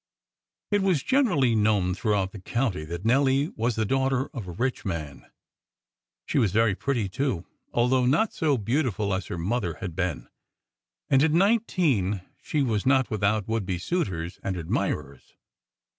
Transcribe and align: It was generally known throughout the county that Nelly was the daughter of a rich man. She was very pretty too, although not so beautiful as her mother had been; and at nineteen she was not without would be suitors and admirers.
It 0.71 0.81
was 0.81 1.03
generally 1.03 1.53
known 1.53 1.93
throughout 1.93 2.31
the 2.31 2.39
county 2.39 2.85
that 2.85 3.05
Nelly 3.05 3.49
was 3.49 3.75
the 3.75 3.85
daughter 3.85 4.31
of 4.33 4.47
a 4.47 4.51
rich 4.51 4.83
man. 4.83 5.29
She 6.25 6.39
was 6.39 6.51
very 6.51 6.73
pretty 6.73 7.07
too, 7.07 7.45
although 7.71 8.07
not 8.07 8.33
so 8.33 8.57
beautiful 8.57 9.13
as 9.13 9.27
her 9.27 9.37
mother 9.37 9.75
had 9.75 9.95
been; 9.95 10.27
and 11.11 11.21
at 11.21 11.29
nineteen 11.33 12.21
she 12.41 12.63
was 12.63 12.83
not 12.83 13.11
without 13.11 13.47
would 13.47 13.63
be 13.67 13.77
suitors 13.77 14.39
and 14.41 14.57
admirers. 14.57 15.35